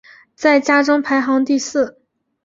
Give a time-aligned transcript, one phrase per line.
[0.33, 2.01] 在家中排行第四。